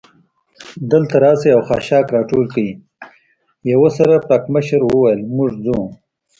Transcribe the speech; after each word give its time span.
دلته 0.91 1.15
راشئ 1.23 1.49
او 1.55 1.61
خاشاک 1.67 2.07
را 2.15 2.21
ټول 2.29 2.43
کړئ، 2.53 2.69
یوه 3.71 3.89
سر 3.95 4.09
پړکمشر 4.27 4.81
وویل: 4.85 5.21
موږ 5.35 5.51
ځو. 5.65 5.79